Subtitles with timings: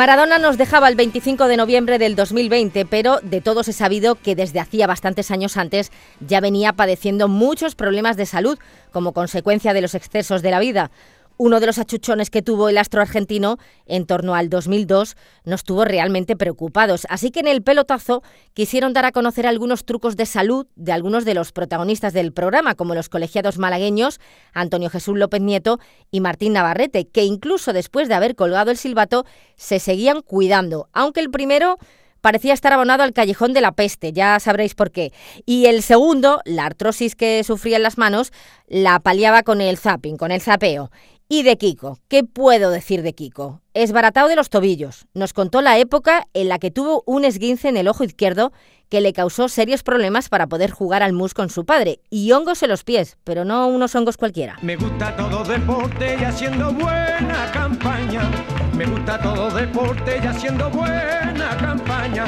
[0.00, 4.34] Maradona nos dejaba el 25 de noviembre del 2020, pero de todos he sabido que
[4.34, 5.92] desde hacía bastantes años antes
[6.26, 8.58] ya venía padeciendo muchos problemas de salud
[8.92, 10.90] como consecuencia de los excesos de la vida
[11.40, 15.86] uno de los achuchones que tuvo el astro argentino en torno al 2002 nos tuvo
[15.86, 17.06] realmente preocupados.
[17.08, 18.22] Así que en el pelotazo
[18.52, 22.74] quisieron dar a conocer algunos trucos de salud de algunos de los protagonistas del programa,
[22.74, 24.20] como los colegiados malagueños
[24.52, 25.80] Antonio Jesús López Nieto
[26.10, 29.24] y Martín Navarrete, que incluso después de haber colgado el silbato
[29.56, 31.78] se seguían cuidando, aunque el primero
[32.20, 35.12] parecía estar abonado al callejón de la peste, ya sabréis por qué.
[35.46, 38.30] Y el segundo, la artrosis que sufría en las manos,
[38.66, 40.90] la paliaba con el zapping, con el zapeo.
[41.32, 43.60] Y de Kiko, ¿qué puedo decir de Kiko?
[43.72, 45.06] Es baratado de los tobillos.
[45.14, 48.52] Nos contó la época en la que tuvo un esguince en el ojo izquierdo
[48.88, 52.00] que le causó serios problemas para poder jugar al mus con su padre.
[52.10, 54.58] Y hongos en los pies, pero no unos hongos cualquiera.
[54.60, 58.28] Me gusta todo deporte y haciendo buena campaña.
[58.76, 62.24] Me gusta todo deporte y haciendo buena campaña.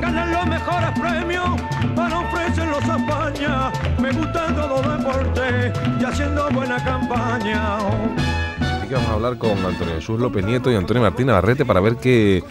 [0.00, 1.60] Ganan los mejores premios
[2.12, 3.72] a España.
[4.00, 7.78] Me gusta todo deporte y haciendo buena campaña
[8.88, 11.96] que vamos a hablar con Antonio Jesús López Nieto y Antonio Martín Navarrete para ver
[11.96, 12.42] qué,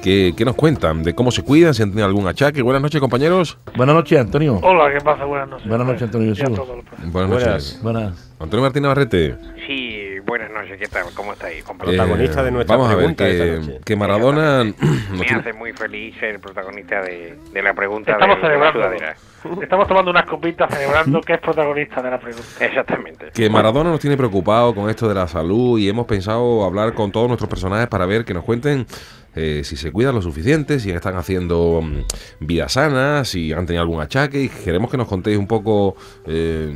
[0.00, 2.62] qué, qué, nos cuentan, de cómo se cuidan, si han tenido algún achaque.
[2.62, 3.58] Buenas noches, compañeros.
[3.76, 4.60] Buenas noches, Antonio.
[4.62, 5.24] Hola, ¿qué pasa?
[5.24, 5.68] Buenas noches.
[5.68, 6.60] Buenas noches, Antonio Jesús.
[7.06, 7.80] Buenas noches.
[7.82, 8.32] Buenas.
[8.38, 9.36] Antonio Martín Navarrete.
[9.66, 9.89] Sí,
[10.30, 11.06] buenas noches, ¿qué tal?
[11.12, 11.64] ¿Cómo estáis?
[11.64, 14.62] Protagonista de nuestra Vamos a ver que, que Maradona...
[15.10, 19.16] Me hace muy feliz ser protagonista de, de la pregunta Estamos de, de la
[19.62, 22.64] Estamos tomando unas copitas celebrando que es protagonista de la pregunta.
[22.64, 23.30] Exactamente.
[23.32, 27.10] Que Maradona nos tiene preocupado con esto de la salud y hemos pensado hablar con
[27.10, 28.86] todos nuestros personajes para ver que nos cuenten
[29.34, 32.02] eh, si se cuidan lo suficiente, si están haciendo mm,
[32.40, 35.94] vida sana, si han tenido algún achaque y queremos que nos contéis un poco
[36.26, 36.72] eh,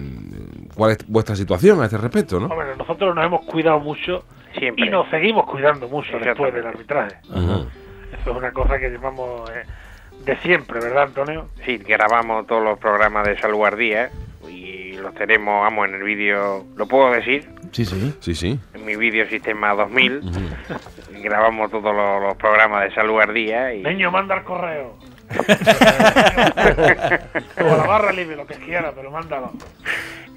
[0.74, 2.47] cuál es vuestra situación a este respecto, ¿no?
[2.47, 4.24] Hombre, nosotros nos hemos cuidado mucho
[4.56, 4.86] Siempre.
[4.86, 7.16] y nos seguimos cuidando mucho después del arbitraje.
[7.28, 7.66] Ajá.
[8.20, 9.64] Eso es una cosa que llevamos eh,
[10.24, 11.48] de siempre, ¿verdad, Antonio?
[11.64, 14.10] Sí, grabamos todos los programas de Salud al Día
[14.48, 17.48] y los tenemos, vamos, en el vídeo, ¿lo puedo decir?
[17.72, 18.14] Sí, sí.
[18.20, 18.58] Sí, sí.
[18.72, 20.22] En mi vídeo Sistema 2000
[21.22, 23.82] grabamos todos los, los programas de Salud al Día y...
[23.82, 24.96] Niño, manda el correo.
[27.58, 29.52] o la barra libre, lo que quiera, pero mándalo.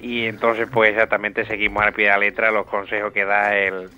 [0.00, 3.90] Y entonces, pues exactamente seguimos al pie de la letra los consejos que da el,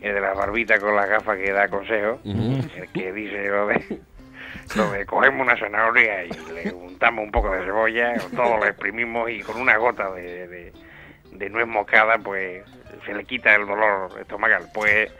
[0.00, 4.00] el de la barbita con las gafas que da consejos, el que dice lo de,
[4.92, 9.40] de cogemos una zanahoria y le untamos un poco de cebolla, todo lo exprimimos y
[9.40, 10.72] con una gota de, de,
[11.32, 12.62] de nuez moscada, pues
[13.06, 14.64] se le quita el dolor estomacal.
[14.74, 15.10] Pues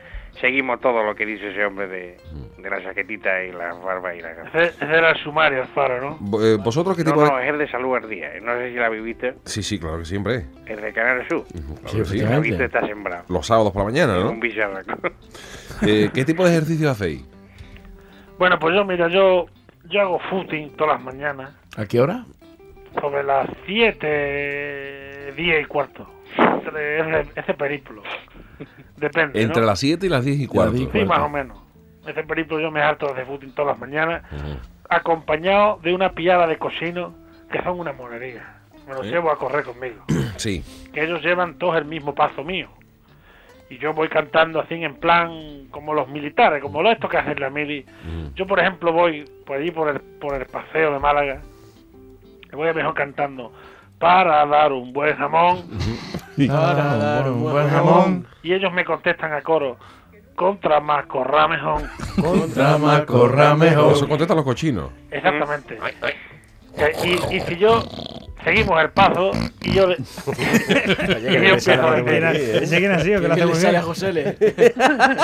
[0.40, 2.16] seguimos todo lo que dice ese hombre de,
[2.58, 4.54] de la chaquetita y las barbas y las gafas.
[4.54, 6.42] Ese, ese era el sumario, Alfaro, ¿no?
[6.42, 7.44] Eh, ¿Vosotros qué No, tipo no, de...?
[7.44, 8.30] es el de salud al día.
[8.42, 9.34] No sé si la viviste.
[9.44, 10.46] Sí, sí, claro que siempre.
[10.66, 11.44] El de Canal Sur.
[11.46, 12.18] Claro Sí, que sí.
[12.20, 13.24] La viste está sembrado.
[13.28, 14.30] Los sábados por la mañana, ¿no?
[14.30, 14.92] Un bicharraco.
[15.86, 17.24] Eh, ¿Qué tipo de ejercicio hacéis?
[18.42, 19.46] Bueno, pues yo, mira, yo,
[19.88, 21.52] yo hago footing todas las mañanas.
[21.76, 22.24] ¿A qué hora?
[23.00, 26.10] sobre las 7, 10 y cuarto.
[26.36, 28.02] Entre ese, ese periplo.
[28.96, 29.40] Depende.
[29.40, 29.66] Entre ¿no?
[29.68, 30.72] las 7 y las 10 y cuarto.
[30.72, 31.08] diez y Sí, cuarto.
[31.08, 31.58] más o menos.
[32.04, 34.24] Ese periplo yo me harto de footing todas las mañanas,
[34.88, 37.14] acompañado de una pillada de cocino
[37.52, 38.56] que son una monería.
[38.88, 40.02] Me los llevo a correr conmigo.
[40.36, 40.64] Sí.
[40.92, 42.68] Que ellos llevan todos el mismo paso mío.
[43.72, 47.40] Y yo voy cantando así en plan como los militares, como lo esto que hacen
[47.40, 47.86] la mili.
[48.34, 51.40] Yo, por ejemplo, voy por allí por el, por el paseo de Málaga.
[52.52, 53.50] Y voy a mejor cantando
[53.98, 55.64] para dar un buen jamón.
[56.48, 59.76] Para dar un buen jamón Y ellos me contestan a coro,
[60.34, 61.82] contra más corra mejor.
[62.20, 63.92] contra macorra mejor.
[63.92, 64.90] Eso contestan los cochinos.
[65.10, 65.78] Exactamente.
[67.04, 67.82] Y, y si yo
[68.44, 69.30] seguimos el paso
[69.62, 72.24] y yo, le- y yo empiezo a decir,
[72.62, 72.80] Ese
[73.20, 73.82] que lo hace muy bien.
[73.82, 74.36] José Le.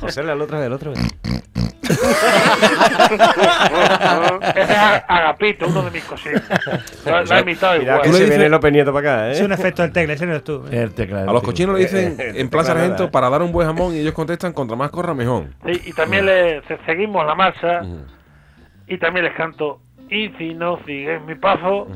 [0.00, 0.92] José Le al otro del otro.
[4.54, 4.78] ese es
[5.08, 6.42] Agapito, uno de mis cocinos.
[7.06, 8.02] Lo, lo he imitado Mira igual.
[8.02, 9.44] que se viene López Nieto para acá, Es ¿eh?
[9.44, 10.64] un efecto del tecla, ese no eres tú.
[10.70, 13.42] El teclado, A los cochinos le dicen Eh, eh, en Plaza tecla Argento para dar
[13.42, 15.46] un buen jamón y ellos contestan contra más corra mejor.
[15.66, 17.82] Sí, y también le, se- seguimos la marcha
[18.86, 19.80] y también les canto,
[20.10, 21.86] y si no sigues mi paso,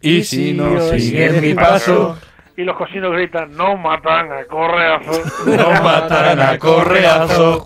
[0.00, 2.18] Y si no sigues mi paso,
[2.56, 5.22] y los cocinos gritan, no matan a correazo.
[5.46, 7.64] no matan a correazo.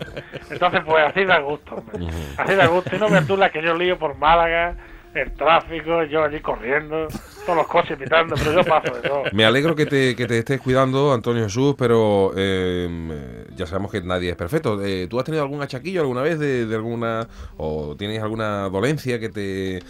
[0.50, 2.06] Entonces, pues así da gusto, hombre.
[2.36, 2.94] Así da gusto.
[2.94, 4.76] Y no veas tú la que yo lío por Málaga,
[5.12, 7.08] el tráfico, yo allí corriendo,
[7.44, 9.22] todos los coches pitando, pero yo paso de todo.
[9.32, 14.00] Me alegro que te, que te estés cuidando, Antonio Jesús, pero eh, ya sabemos que
[14.02, 14.80] nadie es perfecto.
[14.84, 17.26] Eh, ¿Tú has tenido algún achaquillo alguna vez de, de alguna...
[17.56, 19.82] o tienes alguna dolencia que te...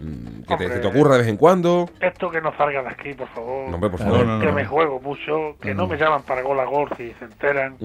[0.00, 1.88] mm, que te, que te ocurra de vez en cuando?
[2.00, 3.68] Esto que no salga de aquí, por favor.
[3.68, 4.24] No, hombre, por favor.
[4.26, 4.52] No, no, que no.
[4.52, 7.76] me juego mucho, que no me llaman para gol a gol si se enteran.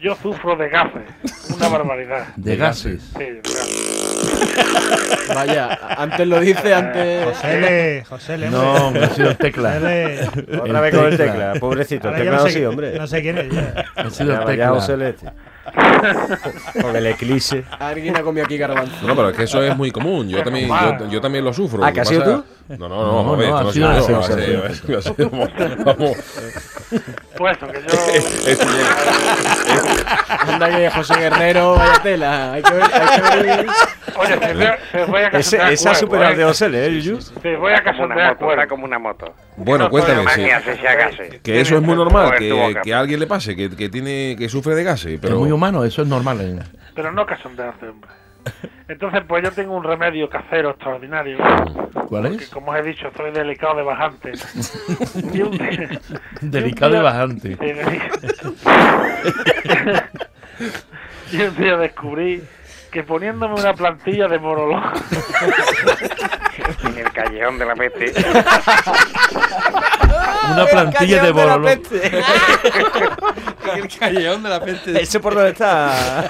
[0.00, 2.28] Yo sufro de gases, una barbaridad.
[2.36, 3.02] De gases.
[3.16, 3.93] Sí, de gases.
[5.34, 7.24] Vaya, antes lo dice, antes.
[7.24, 9.78] José Le, José Le, No, hombre, ha sido el tecla.
[9.78, 10.28] Le.
[10.60, 12.08] Otra vez con el tecla, pobrecito.
[12.10, 12.98] El tecla no sé, sí, hombre.
[12.98, 13.84] no sé quién es ya.
[13.96, 15.32] Ha sido el José tecla.
[16.80, 17.64] Con el eclipse.
[17.78, 19.06] Alguien ha comido aquí garbanzo.
[19.06, 20.28] No, pero es que eso es muy común.
[20.28, 21.84] Yo también, yo, yo también lo sufro.
[21.84, 23.88] Ah, ¿que has sido No, no, no, No, no, no ha sido-
[25.30, 25.50] vamos,
[25.84, 26.16] vamos.
[27.36, 28.58] Pues que yo.
[30.52, 32.52] Anda que José Guerrero, vaya tela.
[32.54, 33.66] Hay que ver, hay que ver.
[34.16, 36.36] Oye, se voy a Ese, casondear ese ha superado ¿eh?
[36.36, 37.20] de José Le, ¿eh, Yuyu?
[37.20, 38.68] Se voy a Como una casondear moto, está cuerpo.
[38.68, 39.34] como una moto.
[39.56, 40.24] Bueno, No, cuéntame.
[41.42, 44.74] Que eso es muy normal, que, a alguien le pase, que, que tiene que sufre
[44.74, 46.40] de gases, Es muy humano, eso es normal.
[46.40, 46.58] ¿eh?
[46.94, 48.10] Pero no casondearse, hombre.
[48.88, 51.38] Entonces, pues yo tengo un remedio casero extraordinario.
[52.08, 52.48] ¿Cuál es?
[52.50, 54.32] como os he dicho, soy delicado de bajante.
[55.32, 56.00] Y un día-
[56.42, 57.56] Delicado y bajante.
[61.32, 62.42] Y un día descubrí
[62.92, 64.82] que poniéndome una plantilla de morolón
[66.84, 68.12] En el callejón de la peste.
[70.52, 71.80] Una plantilla de borolón.
[73.74, 75.02] El callejón de la peste.
[75.02, 76.26] ¿Ese por dónde está?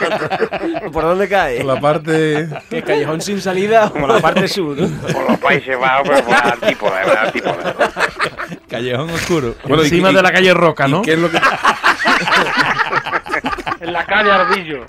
[0.93, 1.63] ¿Por dónde cae?
[1.65, 2.49] la parte...
[2.71, 3.91] ¿Qué callejón sin salida?
[3.91, 4.77] Por la parte sur.
[4.77, 7.75] Por los Países Bajos, pero por la antípoda, por la antípoda.
[8.69, 9.55] Callejón oscuro.
[9.65, 11.03] Bueno, ¿y Encima qué- de la calle Roca, ¿Y ¿no?
[11.03, 11.39] qué es lo que,
[13.85, 14.87] en la calle Ardillo.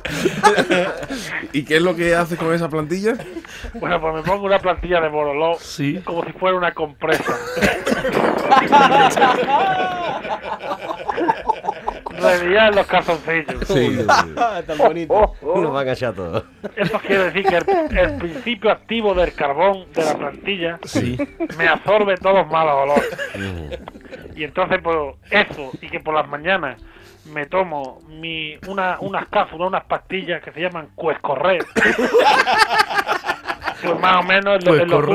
[1.54, 3.14] ¿Y qué es lo que haces con esa plantilla?
[3.76, 6.02] Bueno, pues me pongo una plantilla de morolón Sí.
[6.04, 7.36] como si fuera una compresa.
[12.18, 13.68] Reviar los calzoncillos.
[13.68, 13.98] Sí.
[14.66, 15.34] Tan bonito.
[15.42, 16.44] Nos van a echar todos.
[16.76, 21.18] Eso quiere decir que el, el principio activo del carbón de la plantilla Sí.
[21.58, 23.10] me absorbe todos los malos olores.
[24.36, 24.96] Y entonces, pues,
[25.30, 26.82] eso, y que por las mañanas
[27.34, 31.62] me tomo mi, una, unas cápsulas, unas pastillas que se llaman Cuescorred.
[33.84, 35.06] Pues más o menos en lo- en los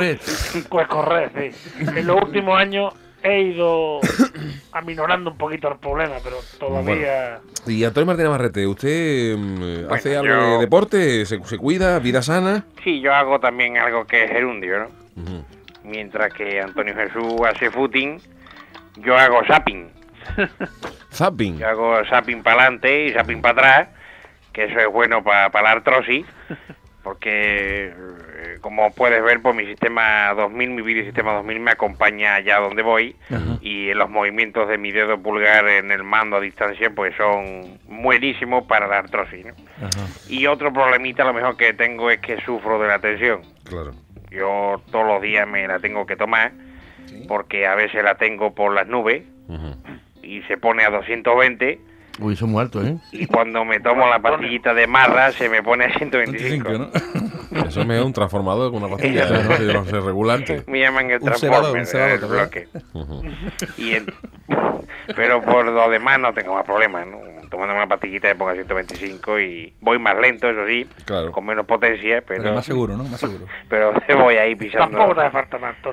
[1.34, 1.50] sí.
[1.96, 4.00] En los últimos años he ido
[4.72, 7.40] aminorando un poquito el problema, pero todavía...
[7.66, 11.26] Y Antonio Martínez Barrete, ¿usted mm, hace Bueno, algo yo- de deporte?
[11.26, 11.98] ¿Se, se cuida?
[11.98, 12.64] ¿Vida sana?
[12.84, 14.88] Sí, yo hago también algo que es gerundio, ¿no?
[15.82, 18.20] Mientras que Antonio Jesús hace footing,
[18.98, 19.88] yo hago zapping.
[21.12, 21.58] Zapping.
[21.58, 23.88] Yo hago zapping para adelante y zapping para atrás,
[24.52, 26.26] que eso es bueno para la artrosis,
[27.02, 32.58] porque eh, como puedes ver, pues mi sistema 2000, mi videosistema 2000 me acompaña allá
[32.58, 33.16] donde voy
[33.60, 38.64] y los movimientos de mi dedo pulgar en el mando a distancia pues son buenísimos
[38.64, 39.46] para la artrosis.
[39.46, 39.54] ¿no?
[40.28, 43.42] Y otro problemita a lo mejor que tengo es que sufro de la tensión.
[43.64, 43.92] Claro.
[44.30, 46.52] Yo todos los días me la tengo que tomar
[47.28, 49.24] porque a veces la tengo por las nubes.
[50.30, 51.80] Y se pone a 220
[52.20, 52.98] Uy, son muertos, ¿eh?
[53.12, 56.90] y cuando me tomo la pastillita de marra se me pone a 125.
[57.66, 60.62] Eso me da un transformador con una pastilla, no sé, yo no sé, regulante.
[60.66, 62.68] Me llaman el celador el bloque.
[63.78, 63.92] Y
[65.16, 67.39] pero por lo demás no tengo más problemas, ¿no?
[67.50, 71.32] Tomando una pastillita me pongo a 125 y voy más lento, eso sí, Claro.
[71.32, 73.02] con menos potencia, pero, más seguro, ¿no?
[73.04, 73.44] Más seguro.
[73.68, 73.92] pero
[74.22, 74.98] voy ahí pisando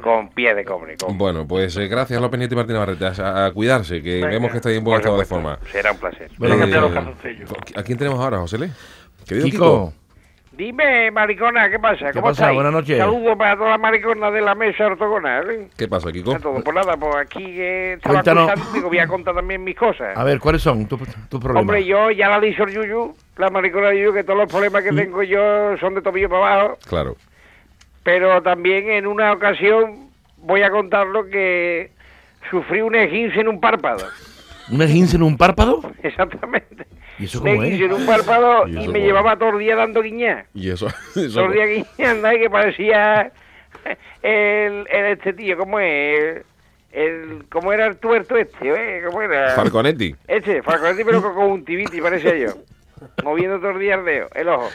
[0.02, 0.96] con pie de cobre.
[0.98, 3.22] con- Bueno, pues eh, gracias López Nieto y Martínez Barrete.
[3.24, 4.28] A, a cuidarse, que Venga.
[4.30, 5.58] vemos que está en buen por estado de supuesto.
[5.58, 5.72] forma.
[5.72, 6.32] Será un placer.
[6.38, 7.46] Voy a Eh.
[7.76, 8.70] ¿A quién tenemos ahora, José Le?
[9.28, 9.94] Querido Kiko,
[10.58, 12.08] Dime, maricona, ¿qué pasa?
[12.08, 12.42] ¿Qué ¿Cómo pasa?
[12.46, 12.56] estáis?
[12.56, 12.98] Buenas noches.
[12.98, 15.52] Saludos para todas las mariconas de la mesa ortogonal.
[15.52, 15.68] ¿eh?
[15.78, 16.32] ¿Qué pasa, Kiko?
[16.32, 16.64] Está todo.
[16.64, 20.18] Pues nada, pues aquí eh, estaba acusando, digo, voy a contar también mis cosas.
[20.18, 21.00] a ver, ¿cuáles son tus
[21.30, 21.62] tu problemas?
[21.62, 24.84] Hombre, yo ya la dicho el Yuyu, la maricona de Yuyu, que todos los problemas
[24.84, 24.88] ¿Mm?
[24.90, 27.16] que tengo yo son de tobillo para abajo, Claro.
[28.02, 31.92] pero también en una ocasión voy a contarlo que
[32.50, 34.08] sufrí un esguince en un párpado.
[34.70, 35.82] ¿Un esguince en un párpado?
[36.04, 36.86] Exactamente.
[37.20, 37.82] ¿Y eso Un cómo es?
[37.82, 40.46] en un párpado ¿Y me cómo llevaba todo el día dando guiñas.
[40.54, 40.88] Y eso.
[41.16, 43.32] eso Todo el día guiñando ahí que parecía
[44.22, 46.44] el, el este tío, ¿cómo es?
[46.92, 48.70] El, ¿Cómo era el tuerto este?
[48.70, 49.02] eh?
[49.06, 49.50] ¿Cómo era?
[49.52, 50.16] Falconetti.
[50.28, 52.54] Este, Falconetti, pero con conjuntivitis, parecía yo.
[53.24, 54.70] Moviendo todo el día el dedo, el ojo.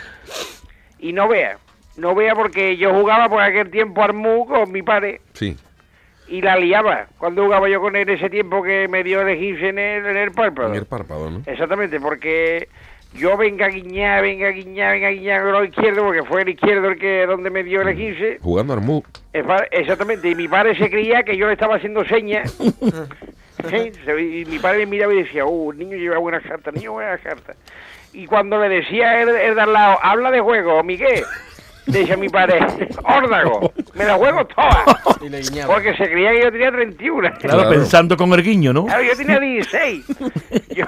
[0.98, 1.58] Y no vea,
[1.96, 5.56] no vea porque yo jugaba por aquel tiempo al mu con mi padre Sí.
[6.28, 7.06] Y la liaba.
[7.18, 10.16] Cuando jugaba yo con él ese tiempo que me dio el egipcio en el, en
[10.16, 10.68] el párpado.
[10.70, 11.42] En el párpado, ¿no?
[11.46, 12.68] Exactamente, porque
[13.14, 16.48] yo venga a guiñar, venga a guiñar, venga a guiñar con izquierdo, porque fue el
[16.50, 18.38] izquierdo el que donde me dio el 15.
[18.40, 19.06] Jugando al MUC.
[19.70, 22.56] Exactamente, y mi padre se creía que yo le estaba haciendo señas.
[23.70, 26.74] Sí, se- y mi padre me miraba y decía, uh, el niño lleva buenas cartas,
[26.74, 27.56] niño buenas cartas.
[28.12, 31.22] Y cuando le decía él, él de al lado, habla de juego, Miguel,
[31.86, 32.58] decía mi padre,
[33.04, 34.84] órdago, me la juego todas.
[35.20, 35.74] Y le guiñaba.
[35.74, 37.20] Porque se creía que yo tenía 31.
[37.38, 37.70] Claro, Claro.
[37.70, 38.86] pensando con el guiño, ¿no?
[38.86, 40.04] Claro, yo tenía 16.
[40.76, 40.86] Yo,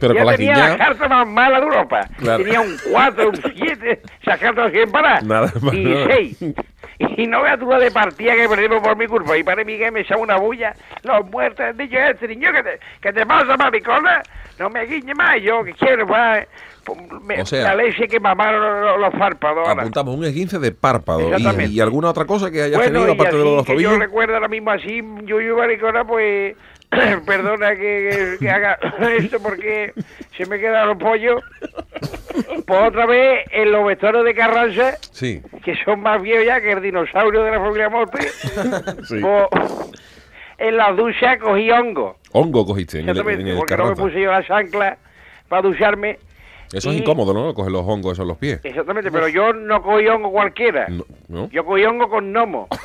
[0.00, 0.68] Pero yo con la tenía guiña.
[0.70, 2.08] la carta más mala de Europa.
[2.18, 2.42] Claro.
[2.44, 6.36] Tenía un 4, un 7, esas cartas siguen para Nada más, 16.
[7.16, 9.36] Y no veas tú la de partida que perdimos por mi culpa.
[9.36, 10.74] Y para Miguel me echaba una bulla.
[11.02, 14.22] Los muertos, el niño este, niño, ¿qué te, qué te pasa, maricona?
[14.58, 16.40] No me guiñe más, yo que quiero, pa,
[17.22, 19.66] me, O sea- la leche que mamaron los, los párpados.
[19.68, 19.82] ahora.
[19.82, 21.20] Apuntamos un esguince de párpado.
[21.38, 23.72] Y, y alguna otra cosa que hayas Bueno, tenido aparte de lo de los que
[23.72, 23.98] yo tobillos.
[23.98, 26.56] recuerdo ahora mismo así, yo y maricona, pues,
[27.26, 28.78] perdona que, que- que haga
[29.18, 29.92] esto porque
[30.36, 31.40] se me quedaron los pollos.
[32.66, 36.72] Pues otra vez, en los vestuarios de Carranza, Sí, que son más viejos ya que
[36.72, 38.20] el dinosaurio de la familia Morte,
[39.08, 39.20] sí.
[40.58, 42.16] en las duchas cogí hongo.
[42.32, 44.98] Hongo cogiste en el, en Exactamente, el porque no me puse yo las anclas
[45.48, 46.18] para ducharme.
[46.72, 47.54] Eso es incómodo, ¿no?
[47.54, 48.60] Coger los hongos esos en los pies.
[48.64, 50.86] Exactamente, pero yo no cogí hongo cualquiera.
[50.88, 51.48] No, ¿no?
[51.50, 52.68] Yo cogí hongo con gnomo.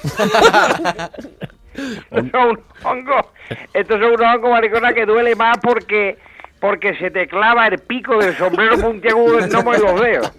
[3.74, 6.18] Estos son unos hongos mariconas que duele más porque
[6.60, 10.32] porque se te clava el pico del sombrero puntiagudo del gnomo en los dedos.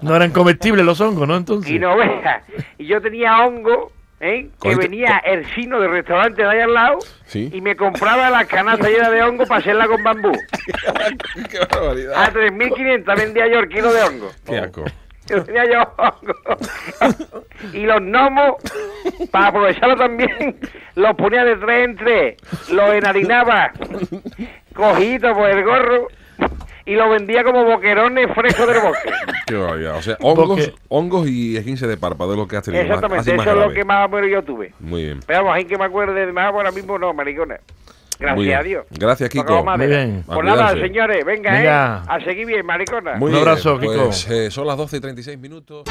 [0.00, 1.36] No eran comestibles los hongos, ¿no?
[1.36, 1.70] Entonces.
[1.72, 2.42] Y no veas.
[2.78, 4.48] Y yo tenía hongo, ¿eh?
[4.62, 7.48] Que venía el chino del restaurante de ahí al lado Sí.
[7.52, 10.32] y me compraba la canasta llena de hongo para hacerla con bambú.
[11.50, 12.14] ¡Qué barbaridad!
[12.24, 14.30] A 3.500 vendía yo el kilo de hongo.
[14.46, 14.84] ¡Qué asco!
[15.28, 16.34] Yo tenía yo hongo.
[17.72, 18.54] y los gnomos,
[19.30, 20.58] para aprovecharlo también,
[20.96, 22.36] los ponía de tres en tres,
[22.72, 23.70] los enharinaba,
[24.80, 26.08] cogido por el gorro,
[26.86, 29.10] y los vendía como boquerones frescos del bosque.
[29.46, 29.96] ¡Qué barbaridad!
[29.96, 32.82] O sea, hongos, Porque- hongos y esguince de párpado es lo que has tenido.
[32.82, 33.74] más- Exactamente, así eso más es lo grave.
[33.74, 34.72] que más o menos yo tuve.
[34.80, 35.20] Muy bien.
[35.26, 37.60] Pero vamos, hay que me acuerde de más, ahora mismo no, maricona.
[38.18, 38.58] Gracias bien.
[38.58, 38.84] a Dios.
[38.90, 39.44] Gracias, Kiko.
[39.44, 39.96] Tocamos madera.
[40.02, 40.24] Muy bien.
[40.28, 40.80] A Pues nada, cuidarse.
[40.88, 42.02] señores, venga, Venga.
[42.04, 42.06] ¿eh?
[42.08, 43.14] A seguir bien, maricona.
[43.14, 43.94] Muy Un bien, abrazo, Kiko.
[44.06, 45.84] pues, eh, son las 12 y 36 minutos.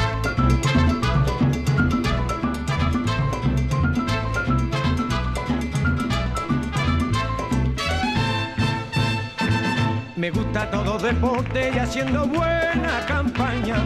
[10.20, 13.76] Me gusta todo deporte y haciendo buena campaña.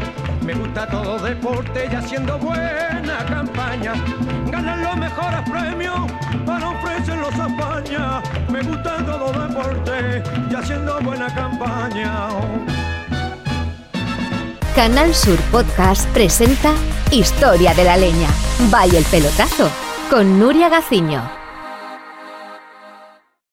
[0.45, 3.95] Me gusta todo deporte y haciendo buena campaña.
[4.51, 6.11] Ganan los mejores premios
[6.45, 8.23] para ofrecerlos a España.
[8.51, 12.27] Me gusta todo deporte y haciendo buena campaña.
[14.75, 16.75] Canal Sur Podcast presenta
[17.13, 18.29] Historia de la Leña.
[18.73, 19.71] Vaya el pelotazo
[20.11, 21.44] con Nuria Gaciño.